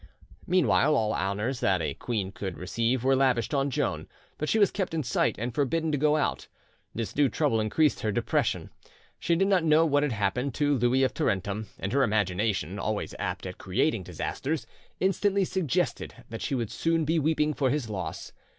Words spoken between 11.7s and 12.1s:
and her